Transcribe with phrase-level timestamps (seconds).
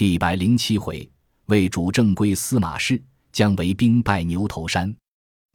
[0.00, 1.06] 第一百零七回，
[1.44, 2.98] 为主正归司马氏，
[3.32, 4.96] 将为兵败牛头山。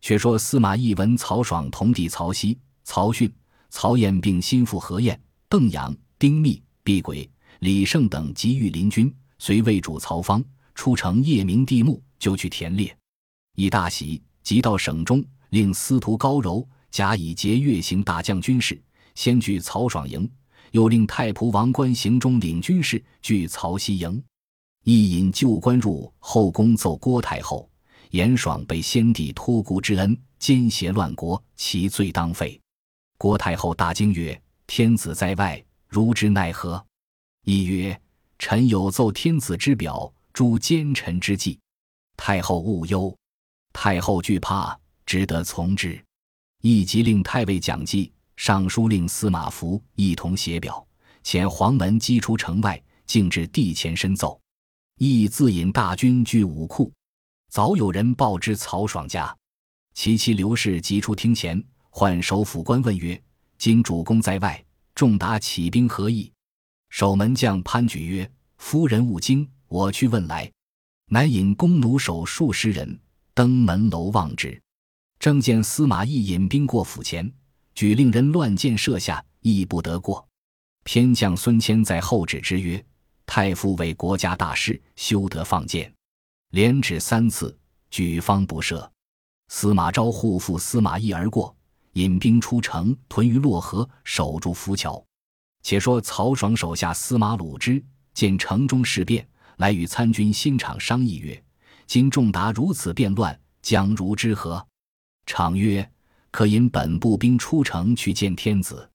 [0.01, 3.33] 却说司马懿闻曹爽同弟曹丕、曹训、
[3.71, 5.19] 曹彦并心腹何晏、
[5.49, 7.27] 邓阳、丁密、毕轨、
[7.61, 12.95] 李胜等急御林军，随魏主曹芳出城夜明地目，就去田猎。
[13.55, 18.79] 以大喜，即到省中，令司徒高柔假以节月行大将军事，
[19.15, 20.23] 先据曹爽营；
[20.69, 24.23] 又令太仆王冠行中领军事，据曹溪营。
[24.85, 27.67] 一引旧官入后宫奏郭太后，
[28.11, 32.61] 严爽被先帝托孤之恩，奸邪乱国，其罪当废。
[33.17, 36.85] 郭太后大惊曰：“天子在外，如之奈何？”
[37.45, 37.99] 一曰
[38.37, 41.59] ：“臣有奏天子之表，诛奸臣之计。
[42.15, 43.11] 太后勿忧。”
[43.73, 45.99] 太后惧怕，只得从之。
[46.61, 50.85] 亦即令太尉蒋济、尚书令司马孚一同写表，
[51.23, 54.39] 遣黄门击出城外，径至地前申奏。
[54.97, 56.91] 亦自引大军据武库。
[57.49, 59.35] 早有人报知曹爽家，
[59.93, 63.21] 其妻刘氏急出厅前，唤守府官问曰
[63.57, 66.31] ：“今主公在外，众达起兵何意？”
[66.89, 70.51] 守门将潘举曰：“夫人勿惊，我去问来。”
[71.11, 72.99] 乃引弓弩手数十人。
[73.33, 74.61] 登门楼望之，
[75.19, 77.29] 正见司马懿引兵过府前，
[77.73, 80.25] 举令人乱箭射下，亦不得过。
[80.85, 82.81] 偏将孙谦在后指之曰
[83.25, 85.91] ：“太傅为国家大事，休得放箭。”
[86.51, 87.57] 连指三次，
[87.89, 88.89] 举方不射。
[89.49, 91.55] 司马昭护父司马懿而过，
[91.93, 95.03] 引兵出城，屯于洛河，守住浮桥。
[95.61, 101.43] 且说曹爽手下司马鲁之见城中事变，来与参军新场商议曰。
[101.87, 104.65] 今众达如此变乱，将如之何？
[105.25, 105.87] 场曰
[106.31, 108.89] ：“可引本部兵出城去见天子。”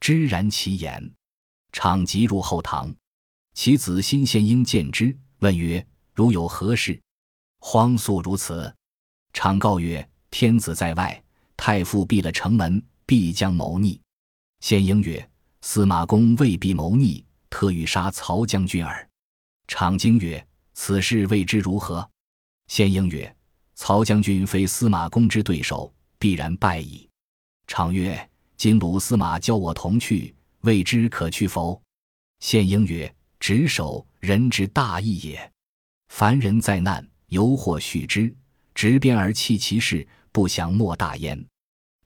[0.00, 1.12] 知然其言。
[1.72, 2.94] 场即入后堂，
[3.56, 7.00] 其子新献英见之，问曰：“如有何事？”
[7.58, 8.72] 荒素如此。
[9.32, 11.24] 常告曰：“天子在外，
[11.56, 13.98] 太傅闭了城门，必将谋逆。”
[14.60, 15.26] 献英曰
[15.62, 19.08] ：“司马公未必谋逆，特欲杀曹将军耳。”
[19.66, 22.06] 常惊曰：“此事未知如何？”
[22.68, 23.34] 先英曰
[23.74, 27.08] ：“曹将军非司马公之对手，必然败矣。”
[27.66, 31.80] 常曰：“今鲁司马教我同去，未知可去否？”
[32.40, 35.52] 献英曰：“执守人之大义也。
[36.08, 38.32] 凡人在难，犹或恤之；
[38.74, 41.44] 执鞭而弃其事，不祥莫大焉。”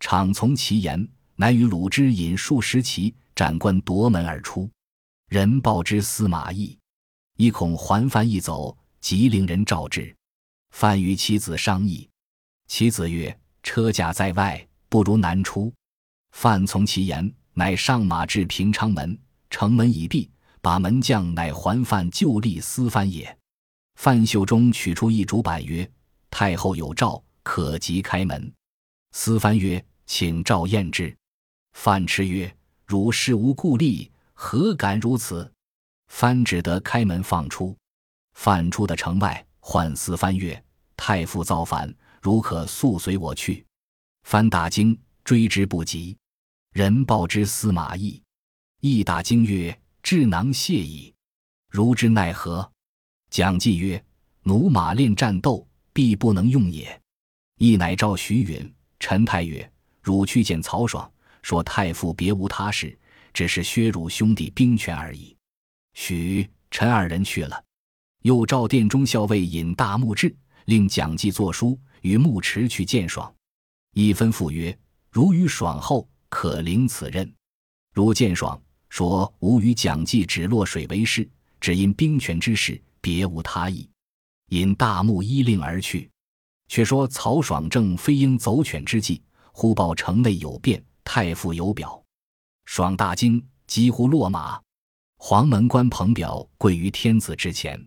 [0.00, 4.70] 常从其言，乃与鲁之引数十骑斩关夺门而出。
[5.28, 6.76] 人报之司马懿，
[7.36, 10.14] 一恐还范一走，即令人召之。
[10.70, 12.08] 范与其子商议，
[12.66, 15.72] 其子曰：“车驾在外，不如南出。”
[16.32, 19.18] 范从其言，乃上马至平昌门，
[19.50, 23.38] 城门已闭，把门将乃还范旧吏司藩也。
[23.96, 25.90] 范秀中取出一竹板曰
[26.30, 28.52] ：“太后有诏，可即开门。”
[29.12, 31.14] 司藩曰：“请诏验之。”
[31.74, 32.54] 范持曰
[32.86, 35.50] ：“汝事无故吏，何敢如此？”
[36.08, 37.76] 范只得开门放出。
[38.34, 39.46] 范出的城外。
[39.62, 40.60] 唤司藩曰
[40.96, 43.64] ：“太傅造反，如可速随我去。”
[44.24, 46.16] 藩大惊，追之不及。
[46.72, 48.20] 人报之司马懿，
[48.80, 49.78] 懿大惊曰
[50.10, 51.14] ：“智囊谢矣，
[51.68, 52.68] 如之奈何？”
[53.30, 54.04] 蒋济曰
[54.42, 57.00] ：“驽马练战斗，必不能用也。”
[57.58, 59.72] 懿乃召徐允、陈泰曰
[60.02, 61.08] ：“汝去见曹爽，
[61.42, 62.98] 说太傅别无他事，
[63.32, 65.36] 只是削辱兄弟兵权而已。”
[65.94, 67.64] 许、陈二人去了。
[68.22, 73.32] 又召殿中校尉引大木志，令蒋济作书与穆迟去见爽。
[73.92, 74.76] 一吩咐曰
[75.08, 77.32] ：“如与爽后，可领此任。
[77.94, 78.60] 如见爽，
[78.90, 81.26] 说吾与蒋济只落水为师，
[81.58, 83.88] 只因兵权之事，别无他意。”
[84.50, 86.10] 引大木依令而去。
[86.68, 89.20] 却说曹爽正飞鹰走犬之际，
[89.52, 92.00] 忽报城内有变，太傅有表。
[92.64, 94.60] 爽大惊，几乎落马。
[95.16, 97.84] 黄门官彭表跪于天子之前。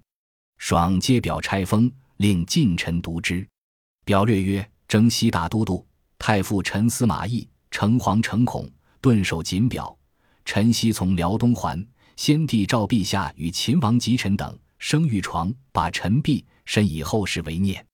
[0.58, 3.47] 爽接表拆封，令近臣读之。
[4.03, 5.85] 表略曰：“征西大都督
[6.20, 8.70] 太傅陈司马懿，诚惶诚恐，
[9.00, 9.97] 顿首谨表。
[10.45, 11.85] 臣昔从辽东还，
[12.16, 17.85] 先帝召陛下与秦王及臣等生御床，把臣婢，甚以后世为念。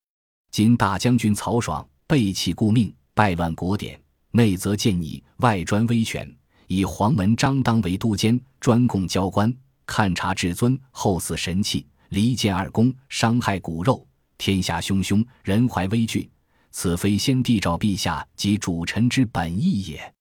[0.52, 4.02] 今大将军曹爽背弃故命，败乱国典，
[4.32, 6.30] 内则见你，外专威权，
[6.68, 9.56] 以黄门张当为都监，专供交官，
[9.86, 14.04] 看察至尊，后祀神器。”离间二公，伤害骨肉，
[14.40, 16.28] 天下汹汹，人怀危惧。
[16.72, 20.14] 此非先帝诏陛下及主臣之本意也。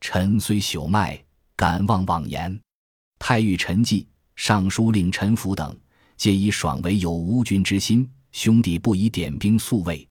[0.00, 1.16] 臣虽朽迈，
[1.58, 2.56] 敢妄妄言。
[3.18, 4.06] 太尉陈济、
[4.36, 5.76] 尚书令陈福等，
[6.16, 10.06] 皆以爽为有无君之心，兄弟不以点兵速卫，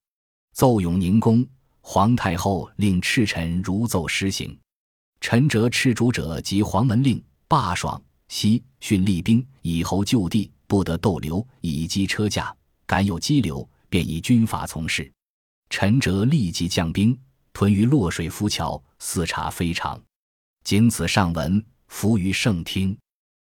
[0.54, 1.48] 奏永宁公。
[1.80, 4.60] 皇太后令赤臣如奏施行。
[5.22, 12.54] 陈哲赤主者及黄门令罢爽，西训厉兵以侯就地，不得逗留，以击车驾。
[12.86, 15.10] 敢有激流，便以军法从事。
[15.70, 17.18] 陈哲立即将兵
[17.54, 19.98] 屯于洛水浮桥，四察非常。
[20.68, 22.94] 仅此上文，伏于圣听。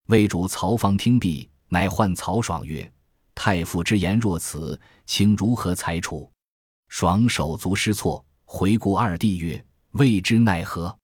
[0.05, 2.93] 魏主曹芳听毕，乃唤曹爽曰
[3.33, 6.31] ：“太傅之言若此，卿如何裁处？”
[6.89, 9.65] 爽手足失措，回顾二弟曰
[9.97, 10.95] ：“未知奈何？”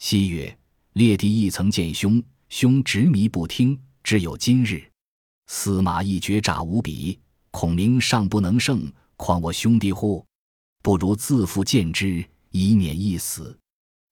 [0.00, 0.58] 昔曰
[0.94, 4.82] ：“列弟亦曾见兄，兄执迷不听，只有今日。
[5.48, 7.20] 司马懿决诈无比。”
[7.52, 10.24] 孔明尚不能胜，况我兄弟乎？
[10.82, 13.54] 不如自负见之，以免一死。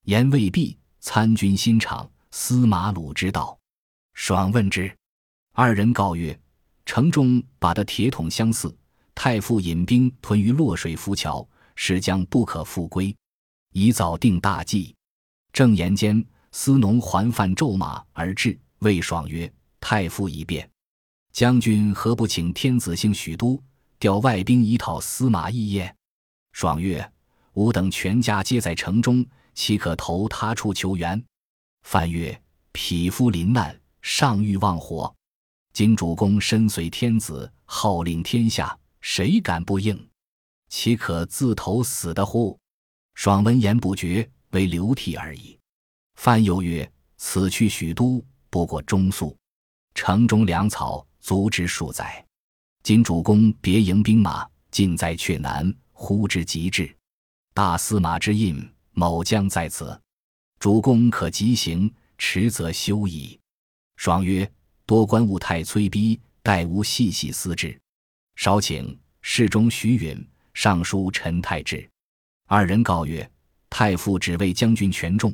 [0.05, 3.59] 言未毕，参军新场司马鲁之道。
[4.15, 4.93] 爽问之，
[5.53, 6.39] 二人告曰：
[6.85, 8.77] 城中把的铁桶相似。
[9.15, 13.15] 太傅引兵屯于洛水浮桥，使将不可复归，
[13.73, 14.95] 宜早定大计。
[15.53, 20.69] 正言间，司农还犯骤马而至，谓爽曰：太傅已变。
[21.33, 23.61] 将军何不请天子姓许都
[23.99, 25.95] 调外兵以讨司马懿耶？
[26.53, 27.13] 爽曰
[27.55, 29.25] ：“吾等全家皆在城中，
[29.59, 31.21] 岂可投他处求援？”
[31.83, 32.41] 范曰
[32.71, 35.13] ：“匹夫临难，尚欲忘活。
[35.73, 40.09] 今主公身随天子，号令天下，谁敢不应？
[40.69, 42.57] 岂可自投死的乎？”
[43.17, 45.59] 爽闻言不决，为流涕而已。
[46.15, 46.89] 范又曰
[47.19, 49.37] ：“此去许都，不过中宿，
[49.93, 52.25] 城中粮草。”足之数载，
[52.83, 56.97] 今主公别营兵马，尽在阙南，呼之即至。
[57.53, 58.57] 大司马之印，
[58.99, 59.97] 某将在此，
[60.59, 63.39] 主公可急行，迟则休矣。
[63.95, 64.51] 爽曰
[64.85, 67.81] ：“多官务太催逼，待吾细细思之。”
[68.35, 71.89] 稍请侍中徐允、尚书陈太志
[72.49, 73.31] 二人告曰
[73.71, 75.33] ：“太傅只为将军权重，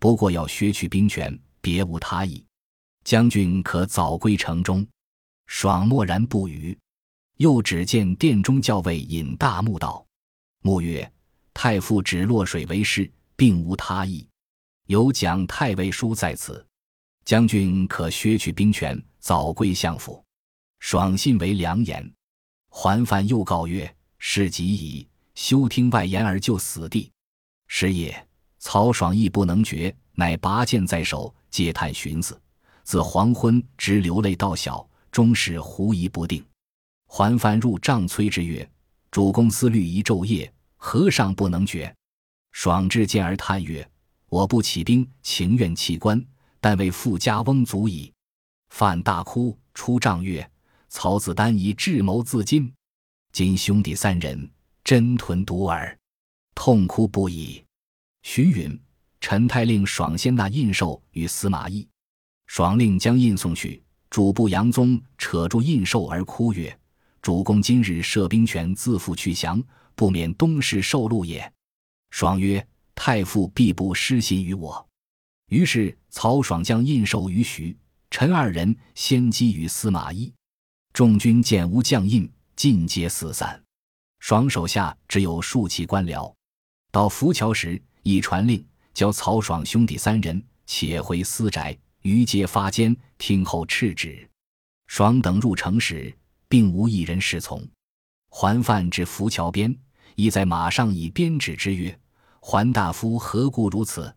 [0.00, 2.44] 不过要削去兵权，别无他意。
[3.04, 4.84] 将军可早归城中。”
[5.46, 6.76] 爽默然不语，
[7.36, 10.04] 又只见殿中校尉引大木道
[10.62, 11.08] ：“木曰：
[11.54, 14.28] 太傅指落水为师，并无他意。
[14.86, 16.62] 有蒋太尉书在此，
[17.24, 20.22] 将军可削去兵权，早归相府。”
[20.80, 22.12] 爽信为良言。
[22.68, 27.10] 桓范又告曰：“事急矣，休听外言而就死地。”
[27.68, 28.28] 是夜，
[28.58, 32.38] 曹爽亦不能决，乃拔剑在手，嗟叹寻思，
[32.82, 34.86] 自黄昏直流泪到晓。
[35.10, 36.44] 终是狐疑不定，
[37.06, 38.68] 桓范入帐催之曰
[39.12, 40.52] ：“主公思虑一昼夜，
[40.84, 41.92] 和尚不能决？”
[42.52, 43.88] 爽至见而叹曰
[44.28, 46.22] ：“我不起兵，情愿弃官，
[46.60, 48.12] 但为富家翁足矣。”
[48.68, 50.46] 范大哭，出帐曰
[50.90, 52.70] ：“曹子丹以智谋自尽，
[53.32, 54.50] 今兄弟三人
[54.84, 55.98] 真屯独耳，
[56.54, 57.64] 痛哭不已。”
[58.22, 58.78] 徐允、
[59.20, 61.88] 陈太令爽先纳印绶与司马懿，
[62.46, 63.82] 爽令将印送去。
[64.10, 66.78] 主簿杨宗扯住印绶而哭曰
[67.22, 69.60] ：“主公今日设兵权，自负去降，
[69.94, 71.52] 不免东市受禄也。”
[72.10, 74.88] 爽曰：“太傅必不失信于我。”
[75.50, 77.76] 于是曹爽将印绶于徐、
[78.10, 80.32] 陈二人，先击于司马懿。
[80.92, 83.62] 众军见无将印，尽皆四散。
[84.20, 86.32] 爽手下只有数骑官僚。
[86.90, 88.64] 到浮桥时，已传令，
[88.94, 91.76] 教曹爽兄弟三人且回私宅。
[92.02, 94.28] 于皆发监听候敕旨，
[94.86, 96.14] 爽等入城时，
[96.48, 97.66] 并无一人侍从。
[98.28, 99.74] 桓范至浮桥边，
[100.14, 101.98] 亦在马上以鞭指之曰
[102.40, 104.14] ：“桓大夫何故如此？”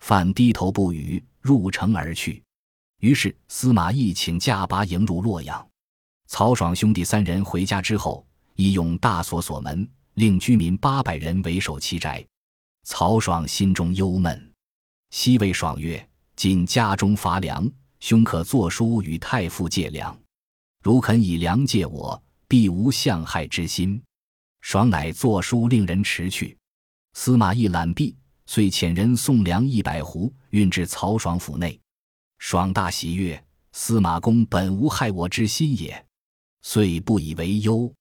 [0.00, 2.42] 范低头不语，入城而去。
[3.00, 5.66] 于是司马懿请驾拔迎入洛阳。
[6.26, 12.24] 曹爽兄弟三人回家之后，已用大锁锁门，令居民八百人为守其宅。
[12.84, 14.52] 曹爽心中忧闷，
[15.10, 16.06] 西魏爽曰。
[16.36, 20.18] 今家中乏粮，兄可作书与太傅借粮。
[20.82, 24.02] 如肯以粮借我，必无相害之心。
[24.60, 26.56] 爽乃作书令人持去。
[27.14, 31.78] 司马懿览毕，遂遣人送粮一百斛，运至曹爽府内。
[32.38, 36.06] 爽大喜曰：“司马公本无害我之心也。”
[36.62, 37.92] 遂不以为忧。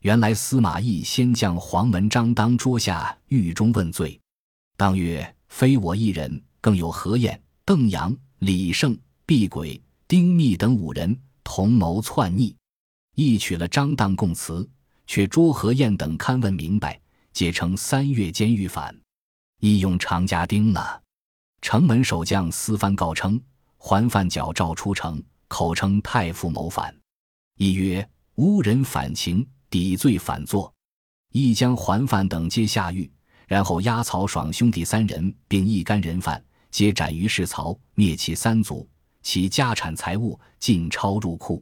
[0.00, 4.18] 原来司马懿先将黄门张当捉下狱中问罪。
[4.76, 12.56] 当曰：“非我一人，更有何晏。”邓阳、李胜、毕轨、丁密等五人同谋篡逆，
[13.14, 14.68] 亦取了张当供词，
[15.10, 16.96] 却捉何晏等勘问明白，
[17.32, 18.96] 皆称三月监狱反，
[19.58, 21.02] 亦用常家丁了。
[21.60, 23.42] 城门守将私翻告称，
[23.76, 26.96] 还犯矫诏出城，口称太傅谋反。
[27.56, 30.72] 亦曰：“吾人反情，抵罪反作。”
[31.34, 33.10] 亦将还犯等皆下狱，
[33.48, 36.40] 然后押曹爽兄弟三人，并一干人犯，
[36.70, 38.88] 皆斩于市曹，灭其三族，
[39.22, 41.60] 其家产财物尽抄入库。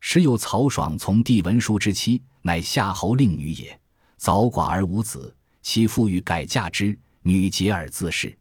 [0.00, 3.78] 时有曹爽从弟文书之妻，乃夏侯令女也，
[4.16, 8.34] 早寡而无子，其父欲改嫁之，女结而自恃。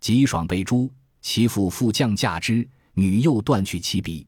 [0.00, 4.26] 及爽被诛，其父复降嫁之，女又断去其鼻，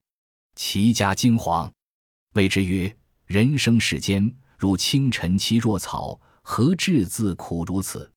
[0.54, 1.70] 其家惊惶，
[2.34, 2.94] 谓之曰
[3.26, 8.10] ：“人生世间。”如清晨期若草，何至自苦如此？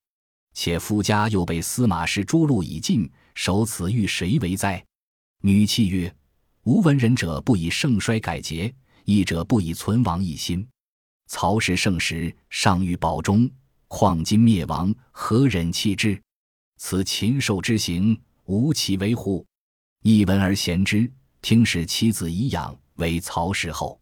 [0.54, 4.82] 且夫家又被司马氏诛戮已尽，守此欲谁为哉？
[5.42, 6.14] 女泣曰
[6.64, 8.72] ：“无闻人者不以盛衰改节，
[9.04, 10.66] 义者不以存亡一心。
[11.26, 13.50] 曹氏盛时尚欲保中，
[13.88, 16.20] 况今灭亡，何忍弃之？
[16.76, 19.46] 此禽兽之行，无其为乎？”
[20.04, 23.98] 一闻而贤之，听使妻子以养，为曹氏后。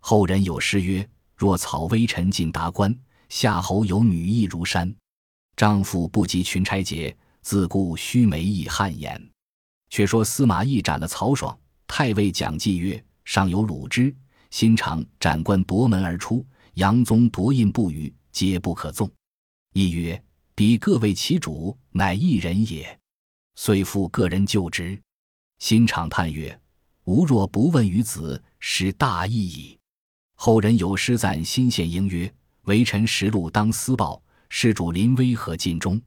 [0.00, 1.08] 后人有诗曰。
[1.36, 2.96] 若草微臣尽达官，
[3.28, 4.94] 夏侯有女亦如山。
[5.56, 9.20] 丈夫不及群差节，自顾须眉亦汗颜。
[9.90, 14.14] 却说司马懿斩了曹爽，太尉蒋济曰：“上有鲁之
[14.50, 19.10] 心肠，斩官夺门而出，杨宗夺印不语，皆不可纵。”
[19.74, 20.22] 亦曰
[20.54, 22.98] ：“彼各为其主，乃一人也。”
[23.56, 25.00] 遂复个人就职。
[25.58, 26.60] 心肠叹曰
[27.04, 29.78] ：“吾若不问于子，失大义矣。”
[30.36, 36.00] 后人有诗赞新献英曰：“为臣实录当私报，事主临危何尽忠。”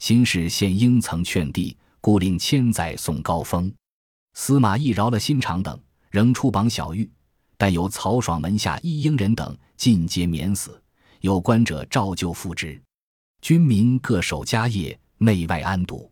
[0.00, 3.72] 新氏献英曾劝帝，故令千载送高峰。
[4.42, 5.78] 司马懿饶了新肠等，
[6.08, 7.06] 仍出榜小狱，
[7.58, 10.82] 但有曹爽门下一应人等尽皆免死，
[11.20, 12.80] 有官者照旧复职，
[13.42, 16.10] 军民各守家业，内外安堵。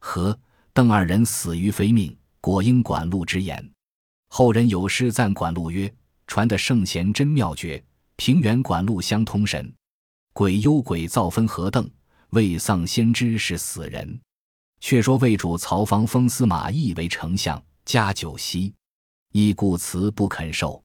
[0.00, 0.38] 和
[0.74, 3.72] 邓二人死于非命，果应管路之言。
[4.28, 5.90] 后人有诗赞管路曰。
[6.26, 7.82] 传的圣贤真妙绝，
[8.16, 9.72] 平原管路相通神。
[10.34, 11.90] 鬼忧鬼造分何邓？
[12.32, 14.20] 未丧先知是死人。
[14.82, 18.74] 却说魏主曹芳封司马懿为丞相，加九锡，
[19.30, 20.82] 懿故辞不肯受。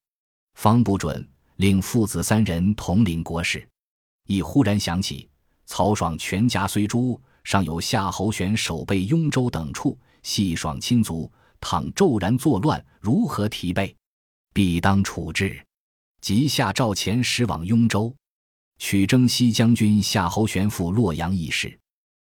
[0.53, 3.67] 方不准，令父子三人统领国事。
[4.27, 5.27] 懿忽然想起，
[5.65, 13.93] 曹爽全家虽诛，尚有夏侯玄守备雍州等处，系爽亲族，倘骤然作乱，如何提备？
[14.53, 15.59] 必当处置，
[16.21, 18.15] 即下诏前使往雍州，
[18.77, 21.77] 取征西将军夏侯玄赴洛阳议事。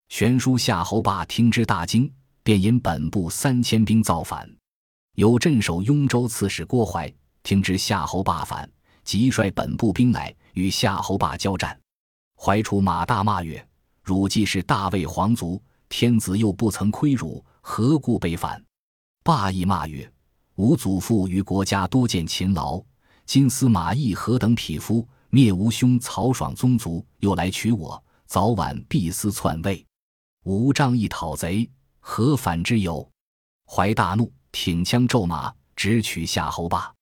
[0.10, 2.12] 玄书夏侯霸听之大惊，
[2.42, 4.50] 便引本部三千兵造反。
[5.16, 7.12] 有镇守雍州刺史郭淮
[7.44, 8.70] 听知夏侯霸反，
[9.04, 11.80] 即率本部兵来与夏侯霸交战。
[12.36, 13.66] 怀出马大骂曰
[14.04, 18.62] ：“汝既是大魏皇族，天子又不曾亏辱，何故被反？”
[19.24, 20.12] 霸亦骂曰。
[20.56, 22.84] 吾祖父于国家多见勤劳，
[23.26, 29.86] 今司马懿何等匹夫，灭吾兄曹爽宗族，又来取我，早晚必思篡位。
[30.46, 31.70] 吾仗义讨贼，
[32.00, 33.08] 何反之有？
[33.66, 36.94] 怀大怒，挺枪骤马，直取夏侯霸。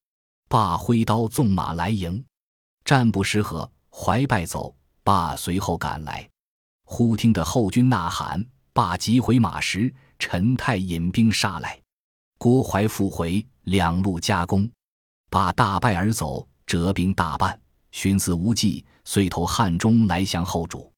[0.49, 2.23] 霸挥刀纵马来迎，
[2.83, 4.75] 战不十合，怀败走。
[5.03, 6.27] 霸随后赶来，
[6.83, 11.79] 忽听得后军呐喊，霸急回马时，陈泰引兵杀来。
[12.37, 14.69] 郭淮复回，两路夹攻，
[15.29, 17.57] 霸大败而走，折兵大半。
[17.91, 20.91] 寻思无计，遂投汉中来降后主。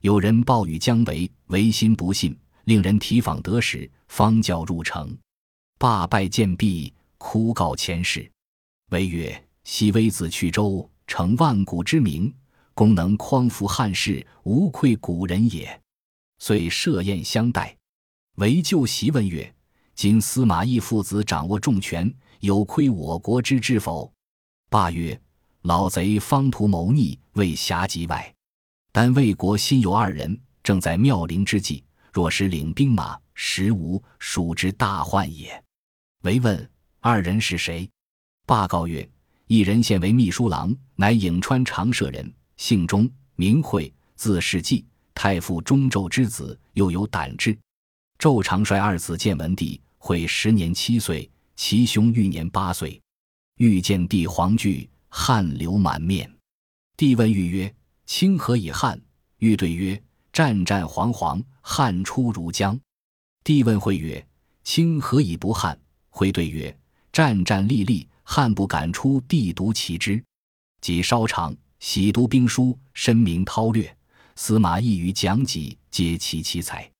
[0.00, 5.16] 有人报与姜维，维心不信，令人提访得使，方教入城。
[5.76, 8.30] 罢拜见毕，哭告前世。
[8.90, 12.32] 维曰：“昔微子去周，成万古之名，
[12.74, 15.80] 功能匡扶汉室，无愧古人也。”
[16.38, 17.76] 遂设宴相待。
[18.36, 19.52] 维就席问曰。
[19.96, 24.12] 今司马懿父子掌握重权，有亏我国之志否？
[24.70, 25.20] 罢曰
[25.62, 28.32] ：“老贼方图谋逆，为辖及外。
[29.00, 35.62] 但魏国心有二人，正在妙龄之际，若是领兵马，实无属之大患也。”
[36.26, 37.88] 唯问二人是谁？
[38.44, 39.08] 罢告曰
[39.46, 47.56] ：“一人现为秘书郎，乃颍川长社人，姓钟，名惠，字世纪，太傅中纣之子，又有胆志。
[48.18, 53.00] 纣长率二子建文帝。”会时年七岁，其兄欲年八岁。
[53.58, 56.28] 欲见帝皇惧，汗流满面。
[56.96, 57.72] 帝问欲曰
[58.08, 59.00] ：“清何以汗？”
[59.38, 62.76] 欲对曰：“战战惶惶，汗出如浆。”
[63.44, 64.26] 帝问会曰
[64.64, 66.76] ：“清何以不汗？”会对曰
[67.12, 70.24] ：“战战栗栗，汗不敢出。”帝独其之。
[70.80, 73.94] 即稍长，喜读兵书，深明韬略。
[74.36, 76.90] 司马懿与蒋济皆其奇才。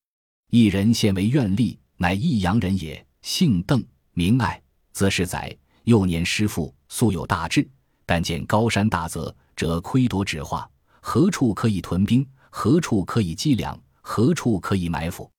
[0.51, 1.75] 一人现为院吏。
[1.97, 4.61] 乃益阳人也，姓邓，名艾，
[4.93, 5.57] 则是载。
[5.83, 7.67] 幼年师父素有大志，
[8.05, 10.69] 但见高山大泽，则窥夺指画，
[11.01, 12.27] 何处可以屯兵？
[12.49, 13.79] 何处可以积粮？
[14.01, 15.29] 何处可以埋伏？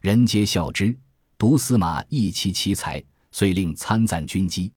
[0.00, 0.96] 人皆笑之。
[1.36, 3.02] 独司马亦其奇才，
[3.32, 4.72] 遂令参赞军机。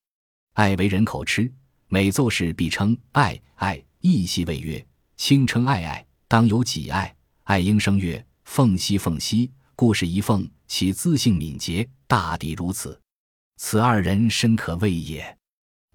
[0.53, 1.51] 爱为人口吃，
[1.87, 4.83] 每奏事必称爱爱，亦系谓曰
[5.15, 7.15] ：“卿称爱爱，当有几爱？”
[7.45, 12.99] 爱应声曰：“凤兮凤兮。”故事一凤，其资性敏捷，大抵如此。
[13.57, 15.37] 此二人深可畏也。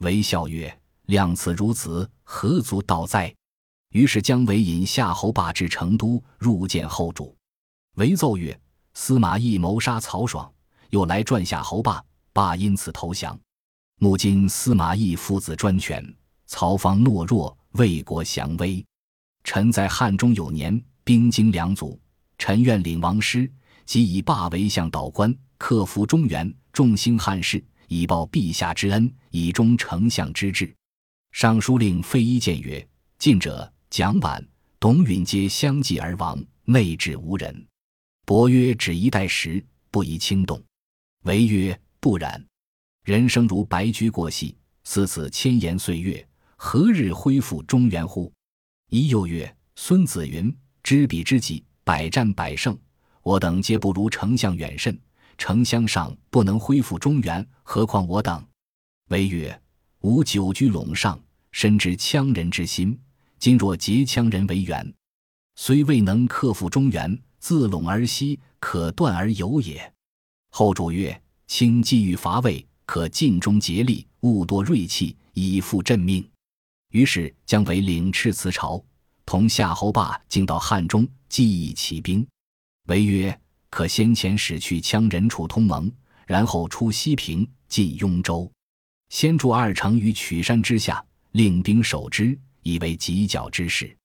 [0.01, 3.35] 韦笑曰：“量此如此，何足道哉？”
[3.91, 7.37] 于是姜维引夏侯霸至成都，入见后主。
[7.97, 8.59] 韦奏曰
[8.95, 10.51] ：“司马懿谋杀曹爽，
[10.91, 13.39] 又来赚夏侯霸，霸因此投降。
[13.99, 16.05] 目今司马懿父子专权，
[16.47, 18.85] 曹方懦弱，魏国降危。
[19.43, 22.01] 臣在汉中有年，兵精粮足，
[22.39, 23.51] 臣愿领王师。”
[23.87, 30.73] 即以霸为相导官，克服中原，重兴汉室，以报陛下之恩，以忠丞相之志。
[31.33, 34.41] 尚书令费祎谏曰：“近者蒋琬、
[34.79, 37.67] 董允皆相继而亡，内治无人。
[38.25, 40.63] 伯曰：只一代时，不宜轻动。
[41.25, 42.41] 唯曰：不然。
[43.03, 48.33] 人生如白驹过隙，似此千年岁月，何日恢复中原乎？”
[48.91, 52.79] 一又曰：“孙子云：知彼知己，百战百胜。”
[53.23, 54.97] 我等皆不如丞相远甚，
[55.37, 58.47] 丞相上不能恢复中原，何况我等？
[59.09, 59.61] 唯曰：
[60.03, 61.21] 吾久居陇上，
[61.51, 62.97] 深知羌人之心。
[63.41, 64.95] 今若结羌人为援，
[65.57, 69.91] 虽未能克复中原，自陇而西，可断而有也。
[70.51, 76.29] 后主曰：卿既欲伐魏，可尽忠竭力，勿多锐气，以复朕命。
[76.91, 78.85] 于是姜维领敕辞朝，
[79.25, 82.27] 同夏侯霸进到汉中，计议起兵。
[82.89, 85.91] 为曰：可先前使去羌人处通盟，
[86.27, 88.53] 然后出西平，进雍州，
[89.09, 93.97] 先筑二城于曲山之下，令兵守之，以为犄角之势。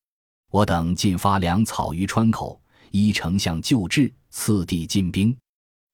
[0.51, 5.35] 我等尽发粮草于川口，依丞相旧制，次第进兵。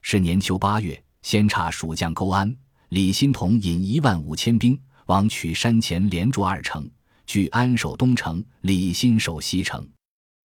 [0.02, 2.56] 是年秋八月，先差蜀将勾安、
[2.90, 6.90] 李欣同引一万五千兵往曲山前连筑二城，
[7.26, 9.88] 据安守东城，李欣守西城。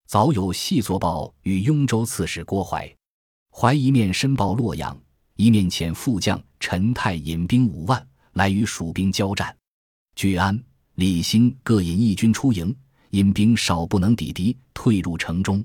[0.07, 2.94] 早有细作报与雍州刺史郭淮，
[3.50, 4.96] 淮一面申报洛阳，
[5.35, 9.55] 一面遣副将陈泰引兵五万来与蜀兵交战。
[10.14, 10.62] 据安、
[10.96, 12.74] 李兴各引一军出营，
[13.11, 15.62] 因兵少不能抵敌，退入城中。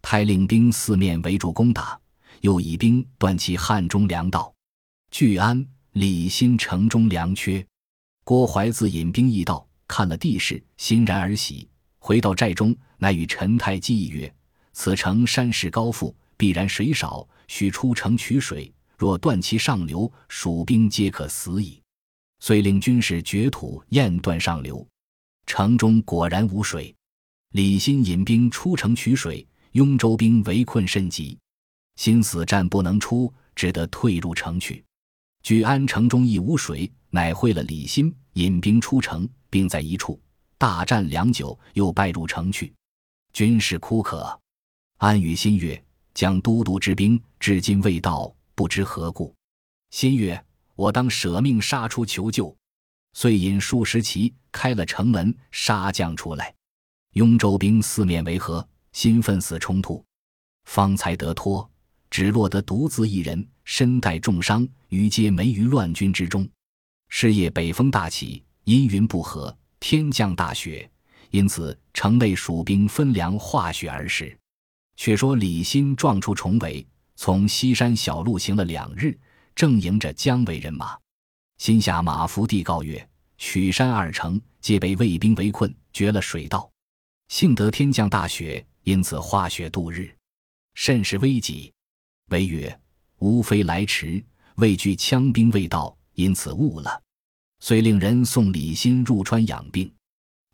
[0.00, 2.00] 泰令兵四面围住攻打，
[2.40, 4.50] 又以兵断其汉中粮道。
[5.10, 7.62] 据安、李兴城中粮缺，
[8.24, 11.68] 郭淮自引兵易到，看了地势，欣然而喜。
[11.98, 14.34] 回到寨中，乃与陈泰计议曰
[14.72, 18.72] ：“此城山势高阜，必然水少，须出城取水。
[18.96, 21.78] 若断其上流，蜀兵皆可死矣。”
[22.42, 24.84] 遂令军士掘土堰断上流。
[25.46, 26.92] 城中果然无水。
[27.52, 31.38] 李欣引兵出城取水，雍州兵围困甚急，
[31.94, 34.84] 心死战不能出，只得退入城去。
[35.44, 40.20] 据安城中亦无水，乃会了李欣，引兵出城，并在一处。
[40.58, 42.74] 大战良久，又败入城去，
[43.32, 44.36] 军士枯渴。
[44.98, 45.80] 安与心曰
[46.12, 49.32] ：“将都督之兵至今未到，不知何故。”
[49.90, 52.54] 心曰：“我当舍命杀出求救。”
[53.14, 56.54] 遂引数十骑开了城门，杀将出来。
[57.12, 60.02] 雍州兵四面围合，心奋死冲突，
[60.64, 61.70] 方才得脱，
[62.08, 66.48] 只落得独自一人，身带重伤，于皆没于乱军之中。
[67.10, 69.54] 是夜北风大起，阴云不和。
[69.78, 70.88] 天降大雪，
[71.30, 74.34] 因此城内蜀兵分粮化雪而食。
[74.96, 79.18] 却说李欣撞出重围，从西山小路行了两日，
[79.54, 80.98] 正迎着姜维人马。
[81.58, 86.70] 心下马伏地告曰：“曲山二城皆被魏兵围困，绝了水道。
[87.28, 90.14] 幸得天降大雪，因此化雪度日，
[90.74, 91.72] 甚是危急。”
[92.30, 92.80] 为曰
[93.20, 94.24] ：“吾非来迟，
[94.56, 97.00] 畏惧羌兵未到，因此误了。”
[97.60, 99.92] 遂令人送李欣入川养病。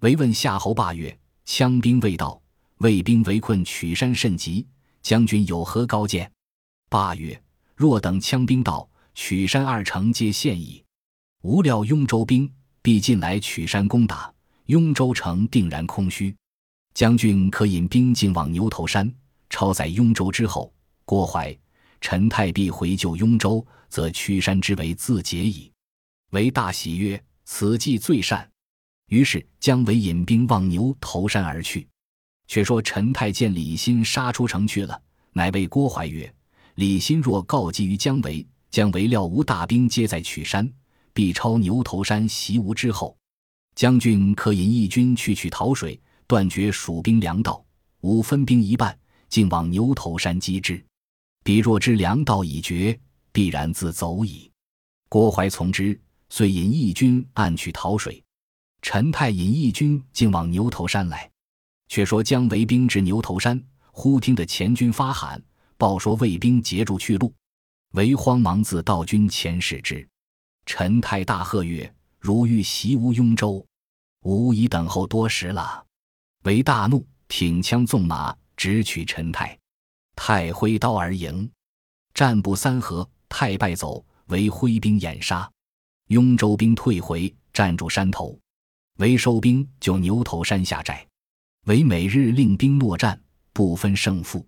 [0.01, 2.41] 唯问夏侯霸曰：“羌兵未到，
[2.79, 4.67] 魏兵围困曲山甚急，
[5.01, 6.31] 将军有何高见？”
[6.91, 7.41] 霸曰
[7.79, 10.83] ：“若等羌兵到，曲山二城皆陷矣。
[11.43, 14.35] 无料雍州兵必进来曲山攻打，
[14.67, 16.35] 雍州城定然空虚。
[16.93, 19.09] 将军可引兵进往牛头山，
[19.49, 20.75] 超在雍州之后。
[21.05, 21.57] 郭淮、
[22.01, 25.71] 陈泰必回救雍州，则曲山之围自解矣。”
[26.31, 28.51] 为大喜曰：“此计最善。”
[29.07, 31.87] 于是姜维引兵望牛头山而去。
[32.49, 35.01] 却说陈泰见李欣杀出城去了，
[35.33, 36.35] 乃谓郭淮曰
[36.79, 40.73] ：“李欣若告急于姜维，姜维料无大兵皆在曲山，
[41.12, 43.19] 必超牛头山袭吴之后。
[43.75, 47.64] 将军可引义军去取桃水，断绝蜀兵粮道。
[48.03, 48.97] 吾分兵一半，
[49.29, 50.81] 竟往牛头山击之。
[51.43, 52.97] 彼若知粮道已绝，
[53.33, 54.49] 必然自走矣。
[55.09, 58.23] 郭淮从之，遂引义军暗取桃水。
[58.83, 61.29] 陈泰引义军竟往牛头山来。
[61.88, 63.61] 却说姜维兵至牛头山，
[63.91, 65.43] 忽听得前军发喊，
[65.79, 67.33] 报说魏兵截住去路。
[67.93, 70.07] 为慌忙自道军前使之。
[70.67, 73.64] 陈泰大喝曰：“如欲袭吴雍州！”
[74.25, 75.83] 吾已等候多时了，
[76.43, 79.59] 为大怒，挺枪纵马，直取陈泰。
[80.14, 81.51] 太挥刀而迎，
[82.12, 85.51] 战不三合，太败走，为挥兵掩杀。
[86.09, 88.38] 雍州兵退回，站住山头。
[88.99, 91.07] 为收兵就牛头山下寨。
[91.67, 93.19] 为每日令兵落战，
[93.53, 94.45] 不分胜负。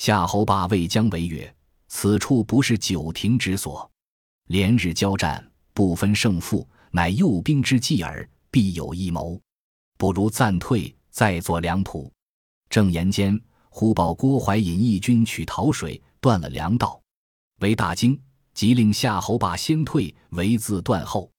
[0.00, 1.54] 夏侯霸谓姜维曰
[1.88, 3.86] ：“此处不是久亭之所，
[4.46, 9.38] 连日交战，不分胜负，乃诱兵之计耳。”必有一谋，
[9.98, 12.10] 不如暂退，再作良图。
[12.70, 16.98] 正言间，忽报郭淮引义军取桃水，断了粮道，
[17.60, 18.18] 为大惊，
[18.54, 21.30] 即令夏侯霸先退，为自断后。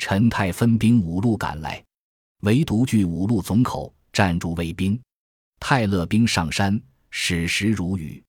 [0.00, 1.80] 陈泰分兵五路赶来，
[2.40, 5.00] 唯独据五路总口站住卫兵。
[5.60, 8.22] 泰勒兵上山，矢石如雨。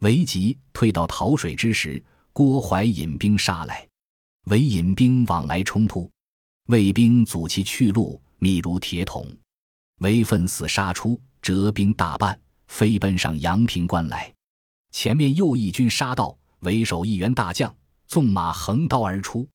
[0.00, 3.86] 韦吉退到桃水之时，郭淮引兵杀来，
[4.44, 6.10] 韦引兵往来冲突。
[6.66, 9.26] 魏兵阻其去路，密如铁桶。
[10.00, 12.38] 韦奋死杀出，折兵大半，
[12.68, 14.32] 飞奔上阳平关来。
[14.92, 17.74] 前面又一军杀到，为首一员大将
[18.06, 19.48] 纵马横刀而出。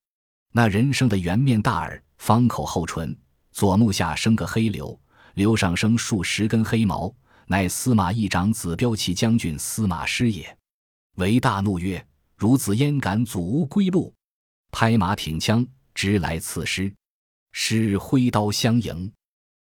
[0.51, 3.17] 那人生的圆面大耳，方口厚唇，
[3.51, 4.99] 左目下生个黑瘤，
[5.36, 7.13] 瘤上生数十根黑毛，
[7.47, 10.58] 乃司马懿长子骠骑将军司马师也。
[11.15, 12.06] 韦大怒曰
[12.39, 14.13] ：“孺子焉敢阻吾归路！”
[14.71, 16.93] 拍马挺枪，直来刺师。
[17.51, 19.12] 师挥刀相迎，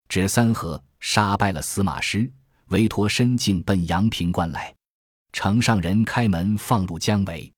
[0.09, 2.31] 只三合，杀败了司马师，
[2.69, 4.73] 韦陀身径奔阳平关来。
[5.33, 7.53] 城上人开门放入姜维，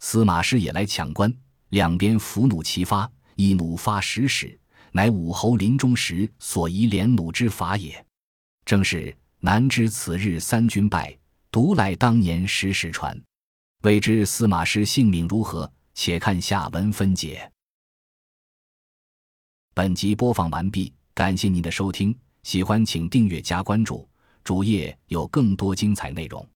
[0.00, 1.34] 司马师也来抢关，
[1.70, 4.58] 两边伏弩齐发，一弩发十矢，
[4.92, 8.04] 乃武侯临终时所遗连弩之法也。
[8.66, 11.16] 正是难知此日三军败，
[11.50, 13.18] 独来当年时时传。
[13.82, 15.70] 未知司马师性命如何？
[15.94, 17.50] 且看下文分解。
[19.72, 24.06] 本集播放完毕，感谢您的收听，喜欢请订阅加关注，
[24.44, 26.46] 主页有更多精彩内容。